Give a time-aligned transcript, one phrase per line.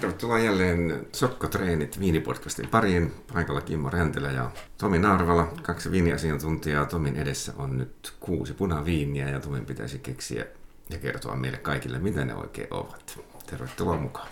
[0.00, 3.12] Tervetuloa jälleen Sokkotreenit viinipodcastin pariin.
[3.34, 6.86] Paikalla Kimmo Räntelä ja Tomi Naarvala, kaksi viiniasiantuntijaa.
[6.86, 10.46] Tomin edessä on nyt kuusi punaviiniä ja Tomin pitäisi keksiä
[10.90, 13.20] ja kertoa meille kaikille, mitä ne oikein ovat.
[13.46, 14.28] Tervetuloa mukaan.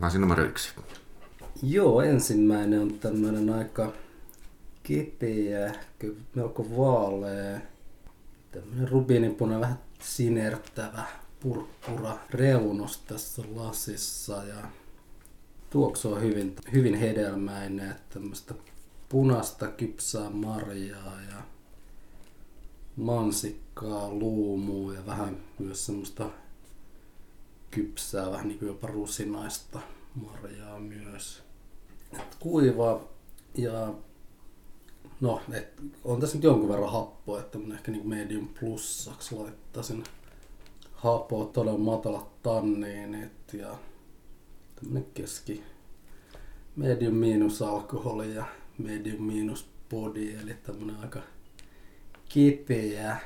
[0.00, 0.70] Lasi numero yksi.
[1.62, 3.92] Joo, ensimmäinen on tämmöinen aika
[4.82, 5.72] kepeä,
[6.34, 7.60] melko vaalea,
[8.52, 11.04] tämmöinen rubiinipuna, vähän sinertävä
[11.44, 14.68] purppura reunus tässä lasissa ja
[15.70, 18.54] tuoksu on hyvin, hyvin hedelmäinen, että tämmöistä
[19.08, 21.42] punaista kypsää marjaa ja
[22.96, 26.30] mansikkaa, luumua ja vähän myös semmoista
[27.70, 29.80] kypsää, vähän niin kuin jopa rusinaista
[30.14, 31.42] marjaa myös.
[32.12, 33.08] Et kuiva
[33.54, 33.94] ja
[35.20, 40.04] no, et, on tässä nyt jonkun verran happoa, että ehkä niin medium plussaksi laittaisin
[41.04, 43.78] hapoa todella matalat tanniinit ja
[44.76, 45.62] tämmönen keski
[46.76, 48.44] medium miinus alkoholi ja
[48.78, 51.20] medium miinus body, eli tämmönen aika
[52.28, 53.16] kipeä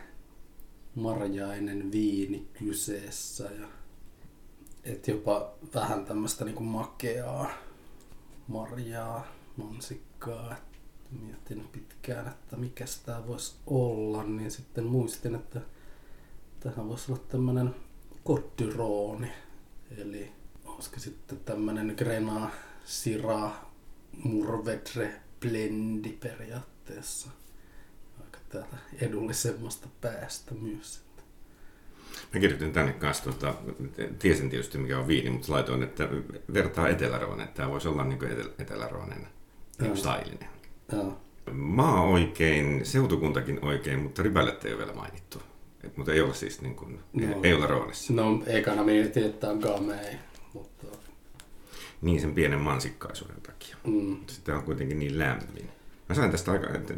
[0.95, 3.69] marjainen viini kyseessä ja
[4.85, 7.51] et jopa vähän tämmöistä niinku makeaa
[8.49, 10.57] marjaa, mansikkaa.
[11.11, 15.61] Mietin pitkään, että mikä tämä voisi olla, niin sitten muistin, että
[16.61, 17.75] Tähän voisi olla tämmönen
[18.25, 19.33] kottyrooni.
[19.99, 20.33] Eli
[20.65, 22.51] olisiko sitten tämmönen Grena
[22.85, 23.51] Sira
[24.25, 27.31] Murvedre blendi periaatteessa.
[28.21, 31.01] Aika täältä edullisemmasta päästä myös.
[32.35, 33.55] Mä kirjoitin tänne kanssa, tuota,
[34.19, 36.09] tiesin tietysti mikä on viini, mutta laitoin, että
[36.55, 38.19] vertaa eteläroon, että tämä voisi olla niin
[38.59, 39.27] eteläroonen
[39.81, 40.49] niin.
[41.53, 45.43] Maa oikein, seutukuntakin oikein, mutta rypälettä ei ole vielä mainittu.
[45.85, 48.13] Et, mutta ei ole siis niin kuin, no, ei ole roolissa.
[48.13, 50.19] No ekana mietin, että on gamei,
[50.55, 50.87] mutta...
[52.03, 53.77] Niin sen pienen mansikkaisuuden takia.
[53.87, 54.17] Mm.
[54.27, 55.71] Sitten on kuitenkin niin lämmin.
[56.09, 56.95] Mä sain tästä aika, että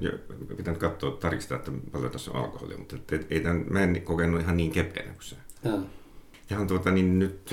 [0.57, 4.03] pitää nyt katsoa, tarkistaa, että paljon tässä on alkoholia, mutta et, ei tämän, mä en
[4.03, 5.37] kokenut ihan niin kepeänä kuin se.
[5.65, 5.79] Ja.
[6.51, 7.51] Ja on tuota, niin nyt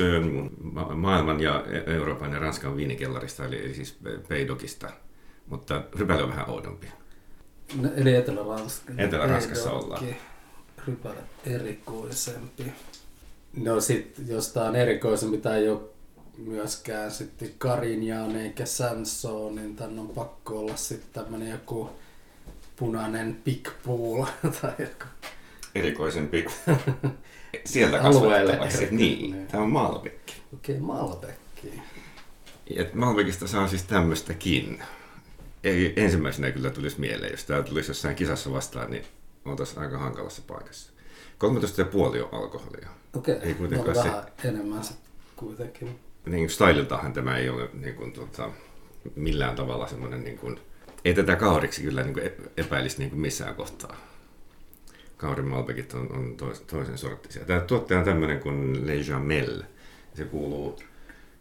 [0.61, 4.89] ma- maailman ja e-, Euroopan ja Ranskan viinikellarista, eli siis Peidokista,
[5.47, 6.87] mutta rypäli on vähän oudompi.
[7.81, 8.93] No, eli Etelä-Ranska.
[8.97, 10.05] Etelä-Ranskassa ollaan
[10.87, 12.63] rypäle erikoisempi.
[13.57, 15.81] No sit, jos tää on erikoisempi, tää ei ole
[16.37, 21.89] myöskään sitten Karinjaan eikä Sanso, niin tän on pakko olla sitten tämmönen joku
[22.75, 24.25] punainen Big Pool
[24.61, 25.05] tai joku.
[25.75, 26.45] Erikoisempi.
[27.65, 28.87] Sieltä kasvattavaksi.
[28.91, 30.33] Niin, niin, tämä on Malbekki.
[30.53, 31.81] Okei, okay, Malbekki.
[32.75, 34.83] Et Malbekista saa siis tämmöistäkin.
[35.63, 39.03] Ei ensimmäisenä kyllä tulisi mieleen, jos tämä tulisi jossain kisassa vastaan, niin
[39.49, 40.91] oltaisiin aika hankalassa paikassa.
[41.43, 42.89] 13,5 on alkoholia.
[43.13, 43.47] Okei, okay.
[43.47, 44.93] ei kuitenkaan no, vähän se, enemmän se
[45.35, 45.99] kuitenkin.
[46.25, 48.49] Niin styliltahan tämä ei ole niin kuin, tuota,
[49.15, 50.59] millään tavalla semmoinen, niin kuin,
[51.05, 53.97] ei tätä kauriksi kyllä niin kuin epäilisi niin kuin missään kohtaa.
[55.17, 57.45] Kaurin Malbekit on, on tois, toisen sorttisia.
[57.45, 59.63] Tämä tuottaja on tämmöinen kuin Le Jamel.
[60.13, 60.79] Se kuuluu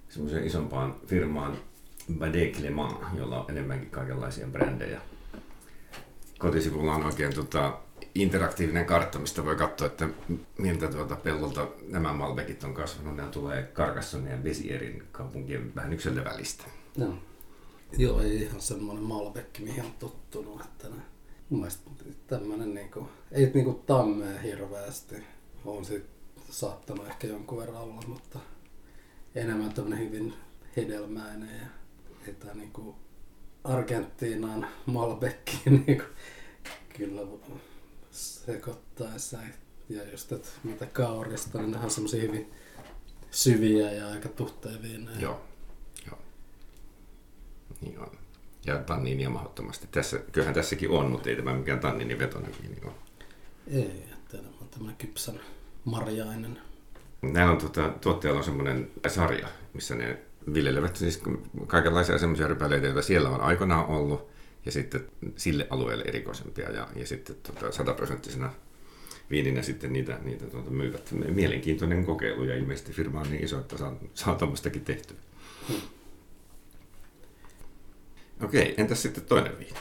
[0.09, 1.59] semmoiseen isompaan firmaan
[2.19, 5.01] Bade Clement, jolla on enemmänkin kaikenlaisia brändejä.
[6.39, 7.79] Kotisivulla on oikein tota,
[8.15, 10.09] interaktiivinen kartta, mistä voi katsoa, että
[10.59, 13.17] miltä tuota pellolta nämä Malbekit on kasvanut.
[13.17, 16.65] Ne tulee Karkassonin ja Besierin kaupunkien vähän yksilön välistä.
[16.97, 17.19] No.
[17.99, 20.61] Joo, ei ihan semmoinen Malbekki, mihin on tottunut.
[20.61, 21.03] Että ne,
[21.51, 21.91] mun mielestä
[22.27, 25.15] tämmöinen niinku, ei niinku tammea hirveästi.
[25.65, 26.07] On sit
[26.51, 28.39] saattanut ehkä jonkun verran olla, mutta
[29.35, 30.35] enemmän tämmöinen hyvin
[30.77, 31.67] hedelmäinen ja
[32.29, 32.97] että niinku
[33.65, 36.05] Argentiinan Malbekki niinku,
[36.97, 37.21] kyllä
[38.17, 39.39] sekoittaessa.
[39.89, 42.53] Ja just, että mitä kaurista, niin ne on semmosia hyvin
[43.31, 45.21] syviä ja aika tuhteja viinejä.
[45.21, 45.41] Joo,
[46.07, 46.19] joo.
[47.81, 48.11] Niin on.
[48.67, 49.89] Ja tanniinia mahdottomasti.
[49.91, 52.93] Tässä, kyllähän tässäkin on, mutta ei tämä mikään tanniini vetoinen viini ole.
[53.67, 55.41] Ei, että on tämmöinen kypsän
[55.85, 56.59] marjainen.
[57.23, 60.19] Näillä on tuota, tuottajalla on semmoinen sarja, missä ne
[60.55, 61.23] viljelevät siis
[61.67, 64.29] kaikenlaisia semmoisia rypäleitä, joita siellä on aikoinaan ollut
[64.67, 68.53] ja sitten sille alueelle erikoisempia ja, ja sitten tota, sataprosenttisena
[69.31, 71.15] viininä sitten niitä, niitä tuota, myyvät.
[71.29, 75.17] Mielenkiintoinen kokeilu ja ilmeisesti firma on niin iso, että saa, saa tuommoistakin tehtyä.
[75.69, 75.81] Hmm.
[78.45, 79.79] Okei, entäs sitten toinen viini?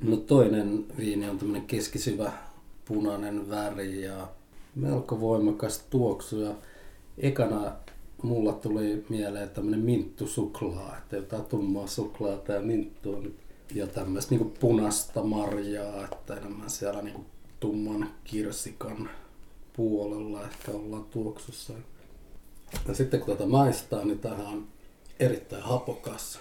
[0.00, 2.32] No toinen viini on tämmöinen keskisyvä
[2.84, 4.28] punainen väri ja
[4.74, 6.40] melko voimakas tuoksu.
[6.40, 6.54] Ja
[7.18, 7.72] ekana
[8.22, 13.22] mulla tuli mieleen tämmönen minttusuklaa, että jotain tummaa suklaata ja minttua
[13.74, 17.24] ja tämmöistä niinku punasta marjaa, että enemmän siellä niinku
[17.60, 19.10] tumman kirsikan
[19.76, 21.72] puolella ehkä ollaan tuoksussa.
[22.88, 24.68] Ja sitten kun tätä maistaa, niin tämähän on
[25.20, 26.38] erittäin hapokas.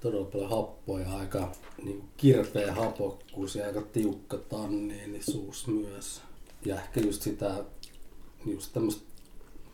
[0.00, 1.52] Todella paljon happoa ja aika
[1.84, 6.22] niin kirpeä hapokkuus ja aika tiukka tanniinisuus myös.
[6.64, 7.64] Ja ehkä just sitä,
[8.46, 9.07] just tämmöistä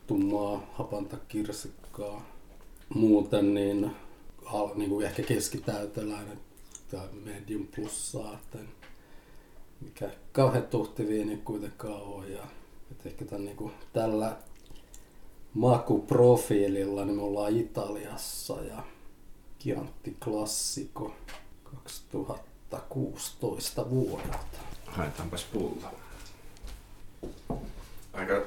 [0.06, 2.26] tummaa hapanta kirsikkaa.
[2.88, 3.90] Muuten niin,
[4.74, 6.40] niin kuin ehkä keskitäyteläinen
[6.90, 8.58] tai medium plussaa, että
[9.80, 12.28] mikä kauhean tuhti viini kuitenkaan ole.
[12.28, 12.42] Ja,
[12.90, 14.36] et ehkä tämän, niin kuin, tällä
[15.54, 18.82] makuprofiililla niin me ollaan Italiassa ja
[19.60, 21.14] Chianti Classico
[21.74, 24.58] 2016 vuodelta.
[24.86, 25.90] Haetaanpas pullo.
[28.12, 28.42] Aika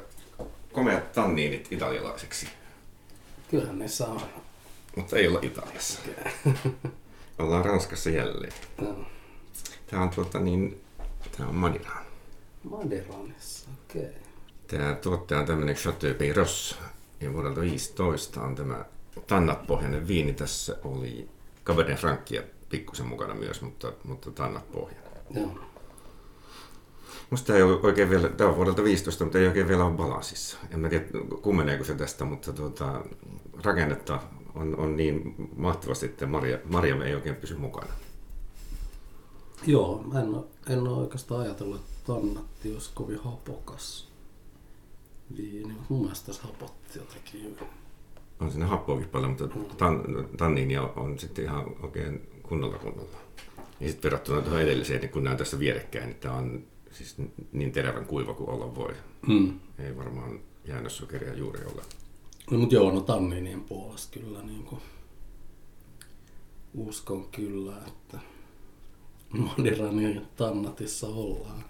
[0.77, 2.47] komeat tanniinit italialaiseksi,
[3.51, 4.21] Kyllähän ne saa.
[4.95, 6.01] mutta ei olla Italiassa.
[7.39, 8.53] Ollaan Ranskassa jälleen.
[8.81, 8.95] Joo.
[9.87, 10.81] Tää on tuota niin,
[11.37, 12.05] tää on Madiraan.
[12.63, 14.01] Maderanissa, okei.
[14.01, 14.13] Okay.
[14.67, 16.77] Tämä tuottaja on tämmöinen Chateau Peyros.
[17.21, 18.85] Ja vuodelta 15 on tämä
[19.27, 20.33] tannatpohjainen viini.
[20.33, 21.29] Tässä oli
[21.65, 25.11] Cabernet Frankia pikkusen mukana myös, mutta, mutta tannatpohjainen.
[25.35, 25.59] Joo.
[27.29, 29.93] Musta tämä ei ole oikein vielä, tämä on vuodelta 15, mutta ei oikein vielä ole
[29.93, 30.57] balansissa.
[30.71, 31.05] En mä tiedä,
[31.41, 33.03] kummeneeko se tästä, mutta tuota,
[33.63, 34.19] rakennetta
[34.55, 37.93] on, on niin mahtavasti, että Maria, Maria ei oikein pysy mukana.
[39.67, 40.35] Joo, mä en,
[40.69, 44.07] en ole oikeastaan ajatellut, että tannatti olisi kovin hapokas
[45.37, 47.67] viini, mutta mun mielestä tässä hapotti jotenkin jo.
[48.39, 49.47] On siinä happoakin paljon, mutta
[49.77, 50.03] tan,
[50.37, 53.17] tanniinia on sitten ihan oikein kunnolla kunnolla.
[53.79, 56.63] Ja sitten verrattuna tuohon edelliseen, niin kun nämä on tässä vierekkäin, niin tämä on
[56.97, 57.15] siis
[57.51, 58.93] niin terävän kuiva kuin olla voi.
[59.27, 59.59] Mm.
[59.79, 61.81] Ei varmaan jäännössokeria juuri ole.
[62.51, 64.81] No mut joo, no tanninien puolesta kyllä niin kuin
[66.73, 68.19] uskon kyllä, että
[69.29, 71.63] Madiranin tannatissa ollaan.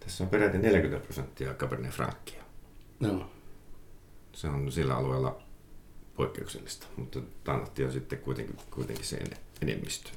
[0.00, 2.42] Tässä on peräti 40 prosenttia Cabernet Frankia.
[3.00, 3.30] Joo.
[4.32, 5.42] Se on sillä alueella
[6.16, 10.10] poikkeuksellista, mutta tannatti on sitten kuitenkin, kuitenkin se en- enemmistö.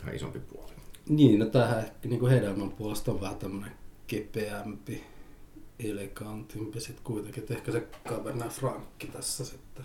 [0.00, 0.72] Vähän isompi puoli.
[1.08, 3.72] Niin, no ehkä niin kuin hedelmän puolesta on vähän tämmönen
[4.06, 5.04] kepeämpi,
[5.78, 7.42] elegantimpi sitten kuitenkin.
[7.42, 9.84] Että ehkä se Cabernet Frankki tässä sitten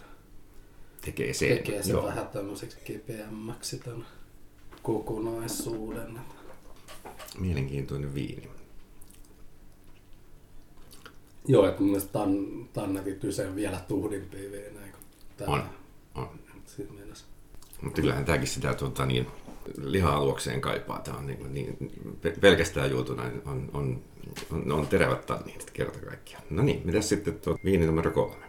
[1.02, 1.48] Tekee sen.
[1.50, 2.06] tekee sen Joo.
[2.06, 4.06] vähän tämmöiseksi kepeämmäksi tämän
[4.84, 6.19] kokonaisuuden.
[7.40, 8.50] Mielenkiintoinen viini.
[11.48, 15.04] Joo, että mun mielestä tan, tannetit usein vielä tuhdimpia viinejä kuin
[15.38, 15.52] tämä.
[15.52, 15.63] On.
[16.16, 16.30] on.
[16.66, 17.25] Siinä mielessä.
[17.81, 19.28] Mutta kyllähän tämäkin sitä tuota, niin,
[19.78, 21.00] liha-aluokseen kaipaa.
[21.00, 21.78] Tämä on niin, niin,
[22.22, 24.04] pe- pelkästään juotuna on, on,
[24.52, 26.44] on, on terävät tanniinit kerta kaikkiaan.
[26.50, 28.48] No niin, mitäs sitten tuo viini numero kolme?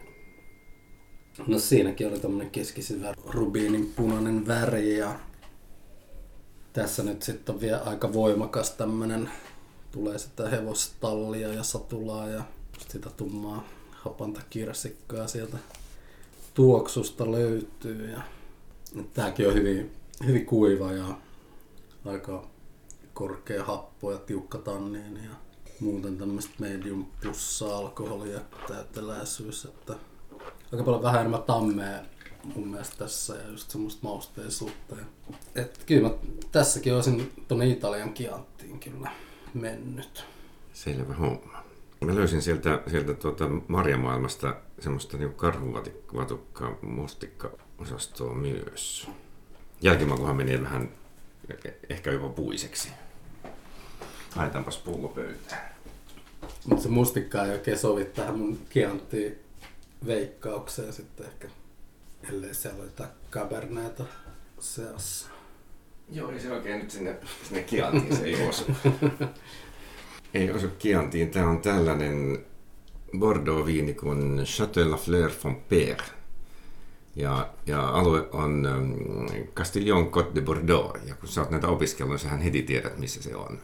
[1.46, 5.20] No siinäkin oli tämmönen keskisyvä rubiinin punainen väri ja
[6.72, 9.30] tässä nyt sitten on vielä aika voimakas tämmönen,
[9.90, 12.44] tulee sitä hevostallia ja satulaa ja
[12.88, 15.56] sitä tummaa hapanta kirsikkaa sieltä
[16.54, 18.20] tuoksusta löytyy ja
[19.14, 19.90] tääkin on hyvin,
[20.26, 21.06] hyvin kuiva ja
[22.04, 22.46] aika
[23.14, 25.30] korkea happo ja tiukka tanniini ja
[25.80, 29.94] muuten tämmöistä medium plussaa alkoholia täyteläisyys, että
[30.72, 31.98] aika paljon vähän enemmän tammea
[32.54, 34.96] mun mielestä tässä ja just semmoista mausteisuutta.
[35.54, 36.14] Et kyllä mä
[36.52, 39.10] tässäkin olisin tonne Italian kianttiin kyllä
[39.54, 40.24] mennyt.
[40.72, 41.64] Selvä homma.
[42.04, 49.08] Mä löysin sieltä, sieltä tuota marjamaailmasta semmoista niin karhuvatukka mustikka-osastoa myös.
[49.82, 50.88] Jälkimakuhan menee vähän
[51.52, 52.88] eh- ehkä jopa puiseksi.
[54.30, 55.68] Haetaanpas pullo pöytään.
[56.66, 59.38] Mutta se mustikka ei oikein sovi tähän mun kianttiin
[60.06, 61.48] veikkaukseen sitten ehkä,
[62.28, 64.04] ellei siellä ole jotain kaberneta
[64.60, 65.28] seassa.
[66.10, 67.16] Joo, ei se oikein nyt sinne,
[67.48, 68.64] sinne Kiantiin, se ei osu.
[70.34, 71.30] ei osu Kiantiin.
[71.30, 72.46] Tämä on tällainen
[73.18, 76.17] Bordeaux-viini kuin Château la Fleur Fompère.
[77.18, 81.00] Ja, ja alue on ähm, Castillon Côte de Bordeaux.
[81.06, 83.58] Ja kun sä oot näitä opiskellut, niin sähän heti tiedät, missä se on.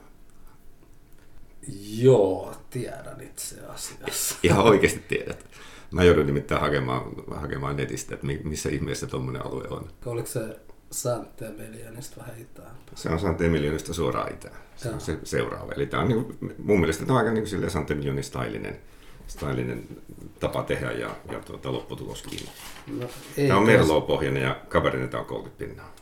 [1.96, 4.36] Joo, tiedän itse asiassa.
[4.42, 5.46] Ihan oikeasti tiedät.
[5.90, 9.88] Mä joudun nimittäin hakemaan, hakemaan netistä, että mi- missä ihmeessä tuommoinen alue on.
[10.06, 10.58] Oliko se
[10.90, 12.76] Saint-Emilianista vähän itään?
[12.94, 14.56] Se on Santemillionista suoraan itään.
[14.76, 15.72] Se on se seuraava.
[15.72, 17.44] Eli tämä on niin kuin, mun mielestä tämä on aika niin
[18.12, 18.78] kuin stylinen,
[19.26, 19.88] stylinen
[20.40, 22.48] tapa tehdä ja, ja tuota, lopputuloskin.
[22.86, 25.94] No, ei Tämä on Merlot-pohjainen ja Cabernet on 30 pinnaa.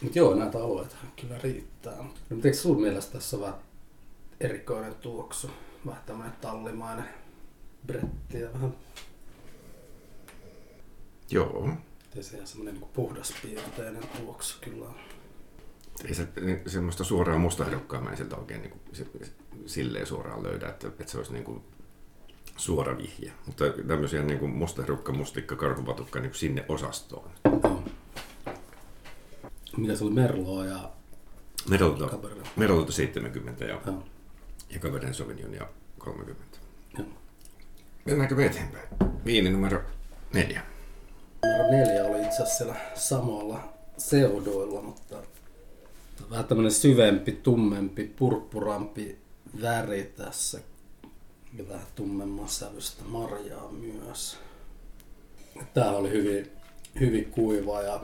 [0.00, 1.96] Mut joo, näitä alueita kyllä riittää.
[1.96, 3.58] No, mutta eikö sun mielestä tässä on vähän
[4.40, 5.50] erikoinen tuoksu?
[5.86, 7.04] Vähän tämmöinen tallimainen
[7.86, 8.74] bretti ja vähän
[11.30, 11.68] Joo.
[12.14, 14.94] ja se ihan semmoinen niin puhdas piirteinen tuoksu kyllä on.
[16.04, 18.80] Ei se, niin semmoista suoraa mustahdokkaa mä en sieltä oikein niin kuin,
[19.66, 21.64] silleen suoraan löydä, että, että se olisi niin kuin
[22.56, 23.32] suora vihje.
[23.46, 27.30] Mutta tämmöisiä niin kuin mustaherukka, mustikka, karhupatukka niin kuin sinne osastoon.
[29.76, 30.90] Mitä se oli Merloa ja
[32.10, 32.46] Cabernet?
[32.56, 34.02] Merolta 70 ja, Joo.
[34.70, 35.66] ja Cabernet Sauvignon ja
[35.98, 36.58] 30.
[36.98, 37.06] Joo.
[38.04, 38.88] Mennäänkö me eteenpäin?
[39.24, 39.80] Viini numero
[40.32, 40.62] neljä.
[41.42, 45.16] Numero neljä oli itse asiassa siellä samoilla seuduilla, mutta
[46.30, 49.18] vähän tämmönen syvempi, tummempi, purppurampi
[49.62, 50.60] väri tässä.
[51.58, 54.38] Ja vähän tummemman sävystä marjaa myös.
[55.74, 56.52] Tää oli hyvin,
[57.00, 58.00] hyvin kuiva ja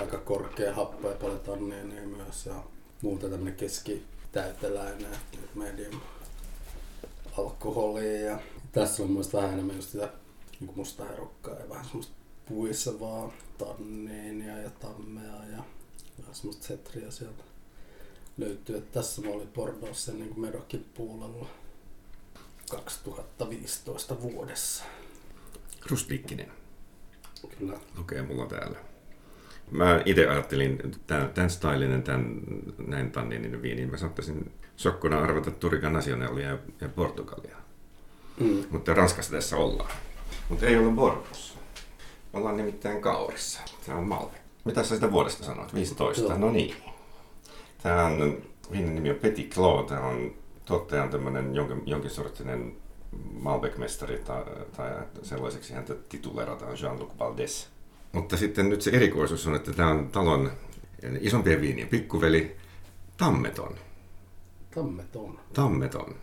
[0.00, 2.46] aika korkea happo ja paljon tanniinia myös.
[2.46, 2.62] Ja
[3.02, 5.16] muuta tämmönen keskitäyteläinen,
[5.54, 6.00] medium
[7.38, 8.20] alkoholia.
[8.20, 8.40] Ja
[8.72, 10.08] tässä on muista vähän enemmän just sitä
[10.60, 12.14] niin musta herukkaa ja vähän semmoista
[12.48, 15.64] puisevaa tanniinia ja tammea ja
[16.18, 17.44] vähän semmoista setriä sieltä
[18.38, 18.76] löytyy.
[18.76, 21.46] Et tässä mä olin Bordeauxssa niin kuin Medokin puolella
[22.70, 24.84] 2015 vuodessa.
[25.90, 26.52] Rustiikkinen.
[27.58, 27.78] Kyllä.
[27.96, 28.78] Lukee mulla täällä.
[29.70, 32.34] Mä itse ajattelin, tämän, tämän stylinen, tämän
[32.86, 37.56] näin tanninin viiniin, mä saattaisin sokkona arvata Turika Nationalia ja, ja Portugalia.
[38.40, 38.64] Mm.
[38.70, 39.90] Mutta Ranskassa tässä ollaan.
[40.48, 41.58] Mutta ei olla Bordeauxssa.
[42.32, 43.60] Ollaan nimittäin Kaurissa.
[43.86, 44.36] Se on Malve.
[44.64, 45.74] Mitä sä sitä vuodesta sanoit?
[45.74, 46.22] 15?
[46.22, 46.38] Joo.
[46.38, 46.74] No niin.
[47.82, 49.86] Tämä on, viinin nimi on Petit Clos.
[49.86, 50.34] Tämä on
[50.68, 52.76] tuottaja on tämmöinen jonkin, jonkin sorttinen
[53.32, 54.44] Malbec-mestari tai,
[54.76, 54.90] tai
[55.22, 57.66] sellaiseksi häntä titulerataan Jean-Luc Valdez.
[58.12, 60.50] Mutta sitten nyt se erikoisuus on, että tämä on talon
[61.20, 62.56] isompien viinien pikkuveli
[63.16, 63.74] Tammeton.
[64.74, 65.38] Tammeton.
[65.52, 66.14] Tammeton.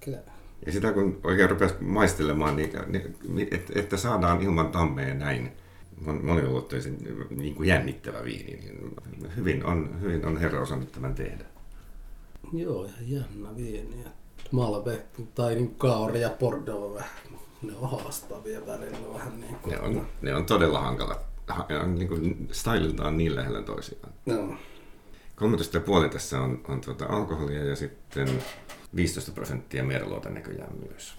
[0.00, 0.18] Kyllä.
[0.66, 2.70] Ja sitä kun oikein rupesi maistelemaan, niin,
[3.28, 5.52] niin että, että saadaan ilman tammea näin
[6.04, 6.98] mon- moniulotteisen
[7.30, 8.96] niin kuin jännittävä viini, niin
[9.36, 11.44] hyvin on, hyvin on herra osannut tämän tehdä.
[12.52, 14.04] Joo, ihan jännä viini.
[14.50, 15.00] Malbec
[15.34, 17.10] tai niin Kaori ja Bordeaux vähän.
[17.62, 19.72] Ne on haastavia välillä vähän niin kuin.
[19.72, 21.20] Ne on, ne on todella hankala.
[21.46, 24.12] Ha, on niin kuin styliltaan niin lähellä toisiaan.
[24.26, 24.48] Joo.
[26.04, 28.42] 13,5 tässä on, on tuota alkoholia ja sitten
[28.96, 31.14] 15 prosenttia merloota näköjään myös.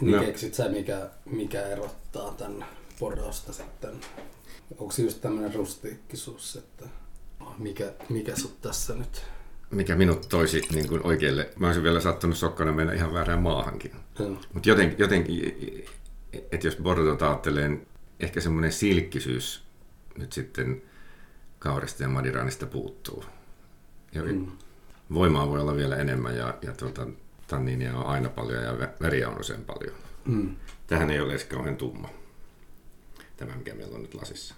[0.00, 0.20] Niin No.
[0.22, 2.66] keksit sä, mikä, mikä erottaa tämän
[3.00, 4.00] Bordeauxsta sitten?
[4.78, 6.84] Onko se just tämmönen rustiikkisuus, että
[7.58, 9.22] mikä, mikä sut tässä nyt?
[9.70, 13.92] Mikä minut toisi niin kuin oikealle, mä olisin vielä saattanut sokkana mennä ihan väärään maahankin.
[14.18, 14.28] Joo.
[14.54, 15.54] Mutta jotenkin, jotenkin
[16.52, 17.78] että jos Bordeaux ajattelee,
[18.20, 19.62] ehkä semmoinen silkkisyys
[20.18, 20.82] nyt sitten
[21.58, 23.24] kaurista ja madiranista puuttuu.
[24.14, 24.46] Ja Mm.
[25.14, 27.06] voimaa voi olla vielä enemmän ja, ja tuota,
[27.48, 29.94] tanniinia on aina paljon ja vä- väriä on usein paljon.
[30.24, 30.56] Mm.
[30.86, 32.08] Tähän ei ole edes kauhean tumma,
[33.36, 34.54] tämä mikä meillä on nyt lasissa.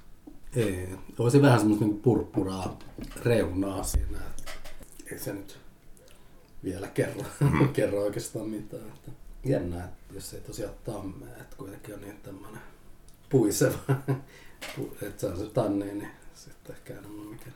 [0.57, 0.89] Ei,
[1.19, 2.79] olisi vähän semmoista niin purppuraa
[3.25, 4.19] reunaa siinä.
[5.13, 5.59] Ei se nyt
[6.65, 7.69] vielä kerro, Mm.
[7.79, 8.83] kerro oikeastaan mitään.
[8.89, 9.11] Että
[9.45, 12.61] jännää, että jos ei tosiaan tammea, että kuitenkin on niin tämmönen
[13.29, 13.79] puiseva,
[14.79, 17.51] pu- että se on se tanniini, niin sitten ehkä enemmän mikä.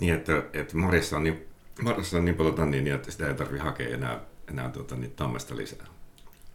[0.00, 1.46] Niin, että, että Marissa on niin,
[1.82, 5.56] Marissa on niin paljon tanniinia, että sitä ei tarvitse hakea enää, enää tuota, niin tammesta
[5.56, 5.86] lisää.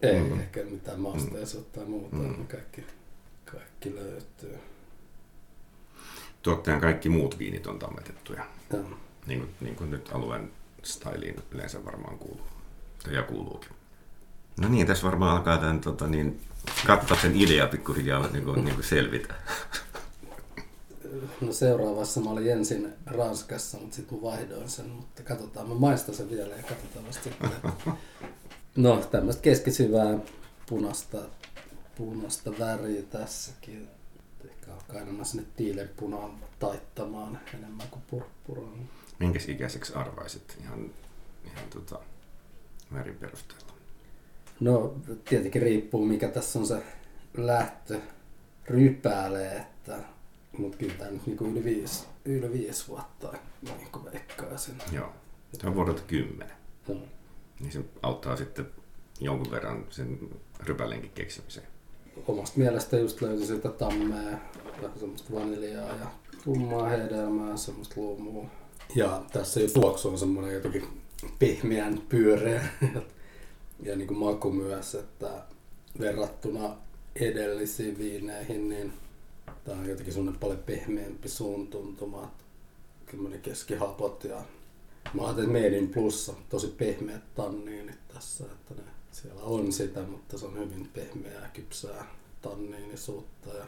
[0.01, 0.29] Ei Mm.
[0.33, 0.39] mm.
[0.39, 2.37] ehkä mitään mausteisuutta tai muuta, Mm.
[2.37, 2.47] mm.
[2.47, 2.83] kaikki,
[3.45, 4.57] kaikki löytyy.
[6.41, 8.45] Tuottajan kaikki muut viinit on tammetettuja.
[8.73, 8.83] Joo.
[9.27, 10.51] Niin kuin, niin kuin nyt alueen
[10.83, 12.47] styliin yleensä varmaan kuuluu.
[13.11, 13.69] Ja kuuluukin.
[14.59, 16.41] No niin, tässä varmaan alkaa tämän tota, niin,
[16.87, 19.33] katsauksen idea pikkuhiljaa niin kuin, niin kuin selvitä.
[21.41, 26.15] No seuraavassa mä olin ensin Ranskassa, mutta sitten mä vaihdoin sen, mutta katsotaan, mä maistan
[26.15, 27.51] sen vielä ja katsotaan vasta sitten.
[28.75, 30.17] No tämmöistä keskisyvää
[30.69, 31.17] punaista,
[31.97, 33.89] punaista väriä tässäkin.
[34.49, 38.89] Ehkä alkaa enemmän sinne tiilenpunaan taittamaan enemmän kuin purppuraan.
[39.19, 40.91] Minkäs ikäiseksi arvaisit ihan,
[41.45, 41.99] ihan tota,
[42.93, 43.73] värin perusteella?
[44.59, 44.95] No
[45.29, 46.83] tietenkin riippuu mikä tässä on se
[47.37, 47.99] lähtö
[48.65, 49.99] rypäle, että
[50.57, 54.75] mutta kyllä tämä nyt niinku yli viisi, yli viisi vuotta niin kuin veikkaisin.
[54.91, 55.13] Joo.
[55.57, 56.51] Tämä on vuodelta 10.
[56.87, 56.97] Joo.
[57.59, 58.65] Niin se auttaa sitten
[59.19, 60.19] jonkun verran sen
[60.59, 61.67] rypälenkin keksimiseen.
[62.27, 64.37] Omasta mielestä just löytyi sitä tammea,
[64.81, 66.07] vähän semmoista vaniljaa ja
[66.43, 68.45] tummaa hedelmää, semmoista luomua.
[68.95, 70.83] Ja tässä jo tuoksu on semmoinen jotenkin
[71.39, 72.67] pehmeän pyöreä
[73.83, 75.43] ja niin kuin maku myös, että
[75.99, 76.75] verrattuna
[77.15, 78.93] edellisiin viineihin, niin
[79.65, 82.31] tämä on jotenkin semmoinen paljon pehmeämpi suun tuntuma.
[83.41, 84.41] Keskihapot ja
[85.13, 88.81] mä ajattelin, että Made in Plus on tosi pehmeät tanniinit tässä, että ne,
[89.13, 92.05] siellä on sitä, mutta se on hyvin pehmeää, kypsää
[92.41, 93.65] tanniinisuutta ja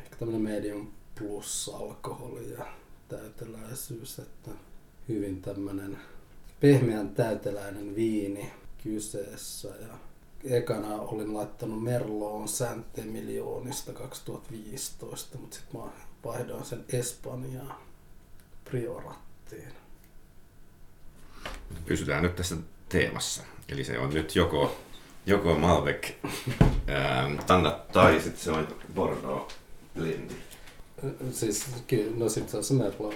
[0.00, 0.88] ehkä tämmöinen Medium
[1.18, 2.66] Plus alkoholi ja
[3.08, 4.50] täyteläisyys, että
[5.08, 5.98] hyvin tämmöinen
[6.60, 8.52] pehmeän täyteläinen viini
[8.82, 9.98] kyseessä ja
[10.44, 15.86] ekana olin laittanut Merloon Sante miljoonista 2015, mutta sitten mä
[16.24, 17.76] vaihdoin sen Espanjaan
[18.64, 19.72] Priorattiin.
[21.86, 22.56] Pysytään nyt tässä
[22.88, 23.42] teemassa.
[23.68, 24.76] Eli se on nyt joko,
[25.26, 26.08] joko Malbec
[27.46, 29.54] Tannat tai sitten se on Bordeaux
[29.94, 30.34] Blendi.
[31.32, 33.14] Siis kyllä, no sit se on se Merlot.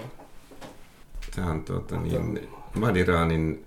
[1.37, 3.65] Tämä on tuota, niin, Madiraanin,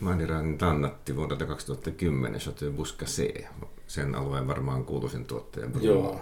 [0.00, 3.44] Madiraanin Tannatti vuodelta 2010 Chateau Buscasé.
[3.86, 5.66] Sen alueen varmaan kuuluisin tuottaja.
[5.66, 5.84] Bruno.
[5.86, 6.20] Joo.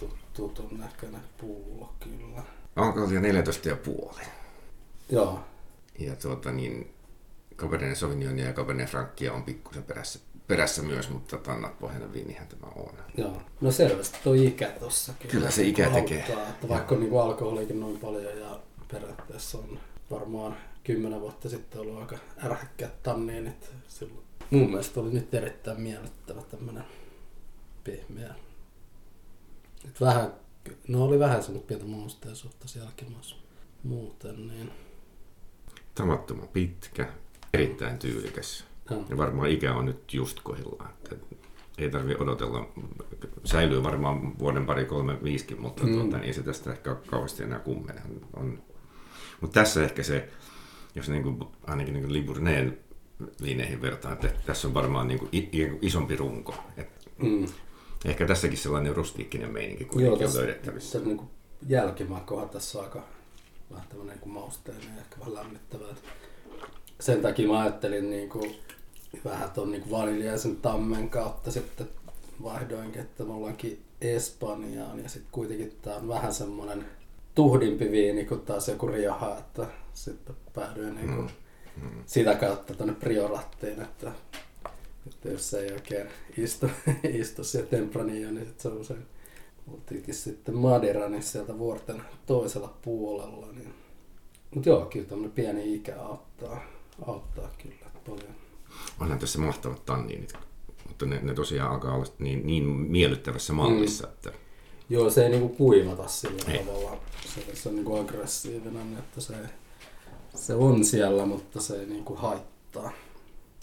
[0.00, 2.42] Tu- Tutun näköinen pullo kyllä.
[2.76, 4.20] Alkoholia 14,5.
[5.10, 5.40] Joo.
[5.98, 6.90] Ja tuota niin,
[7.60, 12.72] Cabernet Sauvignonia ja Cabernet Francia on pikkusen perässä, perässä myös, mutta Tannat pohjainen viinihän tämä
[12.76, 12.94] on.
[13.16, 13.42] Joo.
[13.60, 15.32] No selvästi tuo ikä tossa kyllä.
[15.32, 16.48] Kyllä se ikä auttaa, tekee.
[16.48, 18.60] Että vaikka on niin alkoholikin noin paljon ja
[18.92, 24.24] periaatteessa on varmaan kymmenen vuotta sitten ollut aika ärhäkkäät tanniinit silloin.
[24.50, 26.84] Mun mielestä oli nyt erittäin miellyttävä tämmönen
[27.84, 28.34] pehmeä.
[29.88, 30.34] Et vähän,
[30.88, 33.36] no oli vähän semmoista pientä mausteisuutta sielläkin myös
[33.82, 34.72] muuten, niin
[35.94, 37.12] Tavattoman pitkä,
[37.54, 38.64] erittäin tyylikäs.
[38.90, 39.04] joo.
[39.08, 40.90] Ja varmaan ikä on nyt just kohdillaan.
[41.78, 42.68] Ei tarvi odotella.
[43.44, 45.92] Säilyy varmaan vuoden pari, kolme, viisikin, mutta Mm.
[45.94, 48.02] tuota, niin ei se tästä ehkä ole kauheasti enää kummene.
[48.36, 48.62] On.
[49.40, 50.28] Mutta tässä ehkä se,
[50.94, 52.78] jos niin kuin, ainakin niin kuin Liburneen
[53.42, 56.54] viineihin vertaan, että tässä on varmaan niin kuin i- isompi runko.
[56.76, 57.46] Et Mm.
[58.04, 60.98] ehkä tässäkin sellainen rustiikkinen meininki Joo, kuitenkin on tässä, löydettävissä.
[60.98, 61.20] tässä niin
[61.68, 63.02] jälkimakohan tässä on aika
[63.70, 65.94] vähän tämmöinen niin mausteinen ja ehkä vähän lämmittävää.
[67.00, 68.54] Sen takia mä ajattelin niin kuin,
[69.24, 71.88] vähän tuon niin vaniljaisen tammen kautta sitten
[72.42, 76.86] vaihdoinkin, että me ollaankin Espanjaan ja sitten kuitenkin tää on vähän semmoinen
[77.34, 81.30] tuhdimpi viini kuin taas joku Rioja, että sitten päädyin niin kuin
[81.76, 81.86] Mm.
[81.86, 82.02] Mm.
[82.06, 84.12] sitä kautta tuonne Priorattiin, että,
[85.06, 86.06] että jos se ei oikein
[86.38, 86.66] istu,
[87.20, 89.06] istu siellä Tempranilla, niin sit se on usein
[89.72, 93.46] oltiinkin sitten Madeira, niin sieltä vuorten toisella puolella.
[93.52, 93.74] Niin.
[94.54, 96.62] Mutta joo, kyllä tämmöinen pieni ikä auttaa,
[97.06, 98.34] auttaa kyllä paljon.
[99.00, 100.32] Onhan tässä mahtavat tanniinit,
[100.88, 104.12] mutta ne, ne tosiaan alkaa olla niin, niin miellyttävässä mallissa, mm.
[104.12, 104.32] että
[104.90, 106.64] Joo, se ei niinku kuivata sillä Ei.
[106.64, 106.96] tavalla.
[107.34, 109.34] Se, se on niinku aggressiivinen, että se,
[110.34, 112.90] se on siellä, mutta se ei niinku haittaa.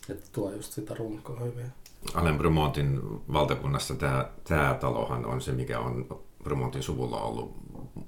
[0.09, 1.65] Että tuo just sitä runkoa hyvin.
[2.13, 3.01] Alain Brumontin
[3.33, 7.55] valtakunnassa tämä, tämä talohan on se, mikä on Brumontin suvulla ollut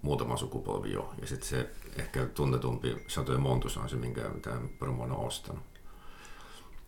[0.02, 1.14] muutama sukupolvi jo.
[1.22, 5.64] Ja sitten se ehkä tunnetumpi Chateau Montus on se, minkä tämä Brumont on ostanut.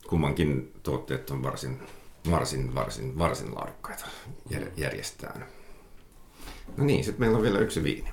[0.10, 1.82] Kummankin tuotteet on varsin,
[2.32, 4.06] varsin, varsin, varsin laadukkaita
[4.50, 5.46] jär, järjestään.
[6.78, 8.10] No niin, sitten meillä on vielä yksi viini.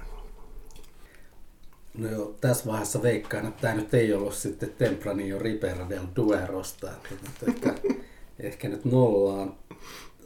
[1.95, 6.91] No joo, tässä vaiheessa veikkaan, että tämä nyt ei ollut sitten Tempranillo Ribera del Duerosta.
[6.91, 7.75] Että nyt ehkä,
[8.49, 9.55] ehkä nyt nollaan,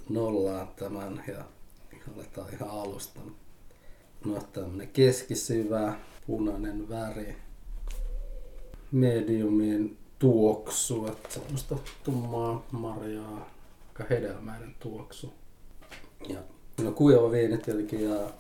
[0.09, 1.45] nollaan tämän ja
[2.17, 3.21] aletaan ihan alusta.
[4.25, 5.95] No tämmönen keskisyvä,
[6.27, 7.37] punainen väri,
[8.93, 13.51] mediumin tuoksu, että semmoista tummaa marjaa,
[13.89, 15.33] aika hedelmäinen tuoksu.
[16.29, 16.39] Ja
[16.83, 18.31] no kuiva viini tietenkin ja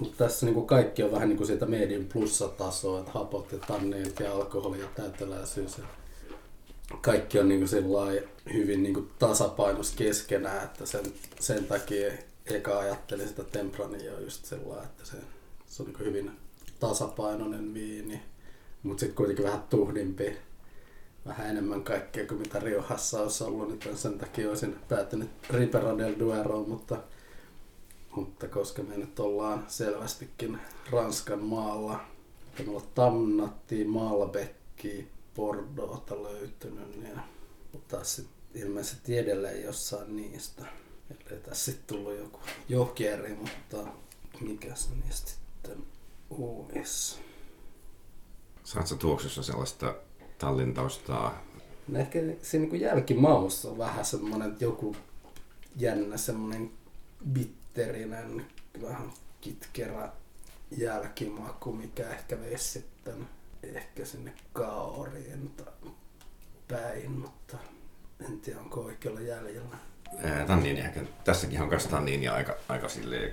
[0.00, 3.58] mutta tässä niin kuin kaikki on vähän niin kuin siitä medium plussatasoa, että hapot ja
[3.58, 5.78] tanniinit ja alkoholi ja täyteläisyys.
[5.78, 5.84] Ja
[7.00, 8.22] kaikki on niin kuin
[8.52, 11.04] hyvin niin kuin tasapainos keskenään, että sen,
[11.40, 12.12] sen takia
[12.46, 15.16] eka ajattelin sitä Tempranilloa just sillä että se,
[15.66, 16.30] se on niin hyvin
[16.80, 18.22] tasapainoinen viini,
[18.82, 20.36] mutta sitten kuitenkin vähän tuhdimpi,
[21.26, 26.14] vähän enemmän kaikkea kuin mitä Riohassa olisi ollut, niin sen takia olisin päätynyt Ribera del
[26.18, 26.96] Dueroon, mutta
[28.16, 30.58] mutta koska me nyt ollaan selvästikin
[30.90, 32.00] Ranskan maalla,
[32.46, 37.20] että meillä on Tannatti, Malbecki, Bordeauxta löytynyt, niin
[37.72, 40.66] mutta sitten ilmeisesti edelleen jossain niistä.
[41.12, 43.76] Ellei tässä sitten tullut joku jokeri, mutta
[44.40, 45.86] mikä se niistä sitten
[46.30, 47.18] olisi?
[48.64, 49.94] Saat sä tuoksussa sellaista
[50.38, 51.42] tallintaustaa?
[51.88, 54.96] No ehkä siinä niin jälkimaussa on vähän semmoinen että joku
[55.76, 56.70] jännä semmoinen
[57.32, 58.46] bitterinen,
[58.82, 60.12] vähän kitkerä
[60.70, 63.28] jälkimaku, mikä ehkä veisi sitten
[63.62, 65.92] ehkä sinne kaoriin tai
[66.68, 67.56] päin, mutta
[68.20, 69.76] en tiedä onko oikealla jäljellä.
[70.24, 73.32] Ää, Tanniini ehkä, tässäkin on myös tanniinia aika, aika silleen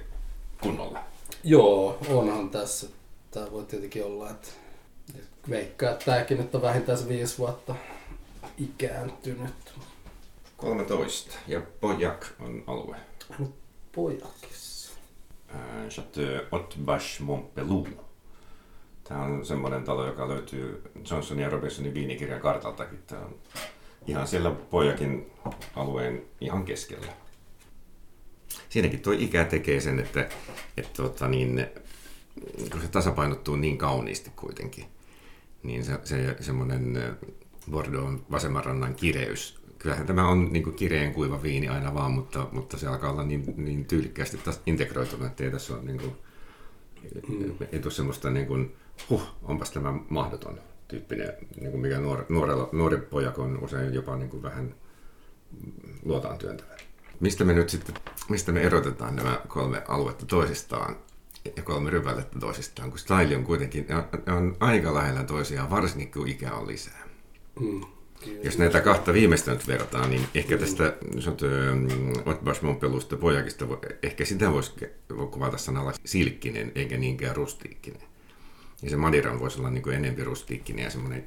[0.62, 1.00] kunnolla.
[1.44, 2.88] Joo, onhan tässä.
[3.32, 4.48] Tää voi tietenkin olla, että
[5.50, 7.76] veikkaa, että tääkin nyt on vähintään viisi vuotta
[8.58, 9.74] ikääntynyt.
[10.58, 12.96] 13 ja Pojak on alue.
[13.92, 14.94] Pojakissa.
[15.54, 17.88] Ää, Chateau Haute-Bache Montpelou.
[19.04, 23.04] Tämä on semmoinen talo, joka löytyy Johnson ja Robinsonin viinikirjan kartaltakin.
[23.08, 23.36] Tämä on
[24.10, 25.32] ihan siellä Pojakin
[25.76, 27.08] alueen ihan keskellä.
[28.70, 30.30] Siinäkin tuo ikä tekee sen, että,
[30.78, 31.66] että tota niin,
[32.72, 34.86] kun se tasapainottuu niin kauniisti kuitenkin,
[35.64, 37.18] niin se, se semmoinen
[37.72, 42.78] Bordeaux vasemman rannan kireys, kyllähän tämä on niin kireen kuiva viini aina vaan, mutta, mutta
[42.78, 46.16] se alkaa olla niin, niin tyylikkäästi taas integroitunut, että ei tässä ole, niin kuin,
[47.28, 47.56] mm.
[47.72, 48.76] ei tule semmoista niin kuin,
[49.10, 54.16] huh, onpas tämä mahdoton tyyppinen, niin kuin mikä nuor, nuorella, nuori pojak on usein jopa
[54.16, 54.76] niin kuin vähän
[56.04, 56.78] luotaan työntävä.
[57.20, 57.96] Mistä me nyt sitten,
[58.30, 60.96] mistä me erotetaan nämä kolme aluetta toisistaan
[61.56, 63.86] ja kolme rypälettä toisistaan, kun style on kuitenkin,
[64.26, 67.04] ne on aika lähellä toisiaan, varsinkin kun ikä on lisää.
[67.60, 67.82] Mm.
[68.44, 70.60] Jos näitä kahta viimeistä nyt verrataan, niin ehkä mm.
[70.62, 70.94] tästä
[72.26, 73.66] Otbas Montpelusta pojakista,
[74.04, 74.74] ehkä sitä voisi
[75.32, 78.09] kuvata sanalla silkkinen eikä niinkään rustiikkinen.
[78.82, 81.26] Ja se Madiran voisi olla niin kuin enemmän rustiikkinen ja semmoinen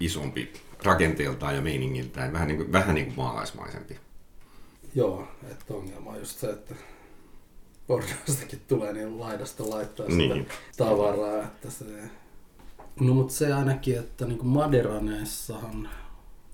[0.00, 0.52] isompi
[0.82, 3.98] rakenteeltaan ja meiningiltään, vähän niin kuin, vähän niin kuin maalaismaisempi.
[4.94, 6.74] Joo, että ongelma on just se, että
[7.86, 10.48] Bordeaustakin tulee niin laidasta laittaa sitä niin.
[10.76, 11.84] tavaraa, että se...
[13.00, 15.88] No mutta se ainakin, että niin kuin Madiraneessahan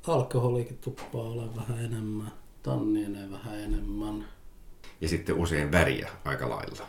[0.06, 4.24] alkoholikin tuppaa olla vähän enemmän, tannieneen vähän enemmän.
[5.00, 6.86] Ja sitten usein väriä aika lailla.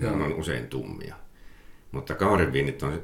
[0.00, 1.16] Ne on usein tummia.
[1.92, 3.02] Mutta kauriviinit on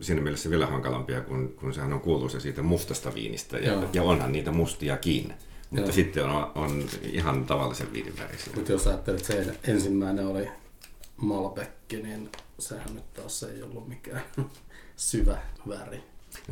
[0.00, 3.58] siinä mielessä vielä hankalampia, kun, kun sehän on kuuluisa siitä mustasta viinistä.
[3.58, 5.34] Ja, ja onhan niitä mustiakin.
[5.70, 5.92] Mutta Joo.
[5.92, 8.52] sitten on, on ihan tavallisen viinin värisiä.
[8.54, 10.48] Mutta jos ajattelet, että se ensimmäinen oli
[11.16, 14.22] Malbecki, niin sehän nyt taas ei ollut mikään
[14.96, 15.38] syvä
[15.68, 16.02] väri.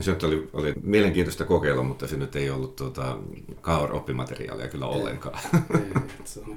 [0.00, 3.18] Se oli, oli mielenkiintoista kokeilla, mutta se nyt ei ollut tuota,
[3.60, 5.38] Kaur-oppimateriaalia kyllä ollenkaan.
[5.54, 6.56] Ei, se, oli.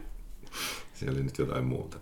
[0.93, 1.97] se oli nyt jotain muuta.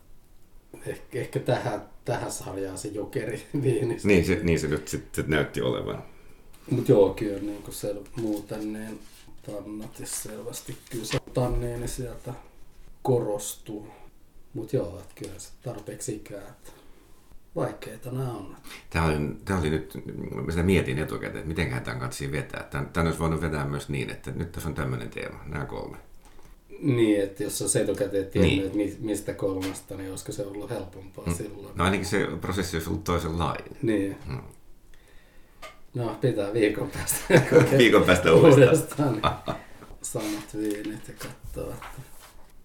[0.86, 3.98] Ehkä, ehkä tähän, tähän sarjaan se jokeri viini.
[4.04, 6.04] Niin se, niin se nyt sitten näytti olevan.
[6.70, 9.00] Mutta joo, kyllä niin kuin se muuten niin
[9.46, 12.34] tannatis selvästi kyllä se tanniini sieltä
[13.02, 13.88] korostuu.
[14.54, 16.72] Mutta joo, että kyllä se tarpeeksi ikää, että
[17.56, 18.58] vaikeita nämä on.
[18.90, 19.94] Tämä oli, tämä oli nyt,
[20.46, 22.64] mä sitä mietin etukäteen, että miten tämän kanssa vetää.
[22.64, 25.98] Tämän, tämän olisi voinut vetää myös niin, että nyt tässä on tämmöinen teema, nämä kolme.
[26.82, 28.90] Niin, että jos olisi etukäteen tiennyt, niin.
[28.90, 31.34] että mistä kolmasta, niin olisiko se ollut helpompaa mm.
[31.34, 31.76] silloin.
[31.76, 33.78] No ainakin se prosessi olisi ollut toisenlainen.
[33.82, 34.18] Niin.
[34.28, 34.42] Mm.
[35.94, 37.42] No, pitää viikon päästä.
[37.78, 39.22] viikon päästä uudestaan.
[40.02, 41.74] samat viinit ja katsoa.
[41.74, 42.02] Että,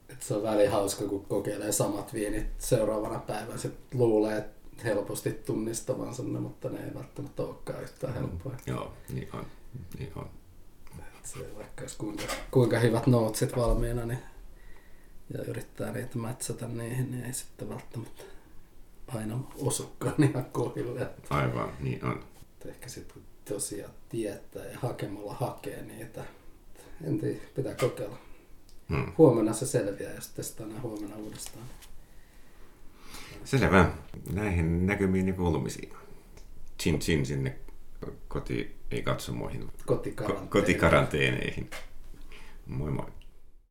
[0.09, 3.59] että se on väli hauska, kun kokeilee samat viinit seuraavana päivänä.
[3.59, 8.52] Sitten luulee, että helposti tunnistavansa ne, mutta ne ei välttämättä olekaan yhtään helppoa.
[8.52, 9.46] Mm, joo, niin on.
[9.98, 10.31] Niin on.
[11.26, 14.18] Se, vaikka jos kuinka, kuinka hyvät notesit valmiina niin,
[15.34, 18.22] ja yrittää niitä mätsätä niihin, niin ei sitten välttämättä
[19.08, 21.08] aina osukaan ihan kohille.
[21.30, 22.24] Aivan, niin on.
[22.66, 26.24] Ehkä sitten tosiaan tietää ja hakemalla hakee niitä.
[27.04, 28.18] En tiedä, pitää kokeilla.
[28.88, 29.12] Hmm.
[29.18, 31.64] Huomenna se selviää, jos testaa huomenna uudestaan.
[33.44, 33.92] Selvä.
[34.32, 35.92] Näihin näkymiin ja kuulumisiin.
[36.82, 37.56] Chin chin sinne
[38.28, 39.72] koti, ei katsomoihin.
[39.87, 40.51] Kotikaranteeneihin.
[40.51, 41.70] Kotikaranteeneihin.
[42.66, 43.07] Moi moi.